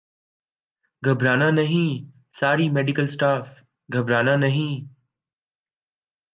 گھبرا 1.03 1.33
نہ 1.35 1.49
نہیں 1.51 1.89
ساری 2.39 2.65
میڈیکل 2.69 3.07
سٹاف 3.07 3.47
گھبرانہ 3.89 4.35
نہیں 4.35 4.73